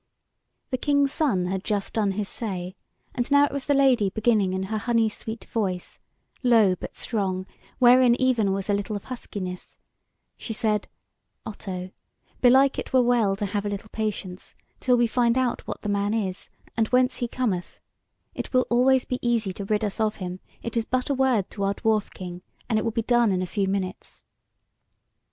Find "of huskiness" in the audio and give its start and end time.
8.95-9.77